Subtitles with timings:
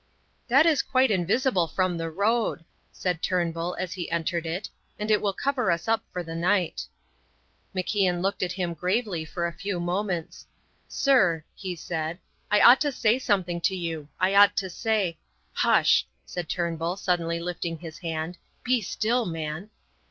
[0.47, 5.21] "That is quite invisible from the road," said Turnbull, as he entered it, "and it
[5.21, 6.87] will cover us up for the night."
[7.75, 10.47] MacIan looked at him gravely for a few moments.
[10.87, 12.17] "Sir," he said,
[12.49, 14.07] "I ought to say something to you.
[14.19, 15.19] I ought to say"
[15.53, 19.69] "Hush," said Turnbull, suddenly lifting his hand; "be still, man."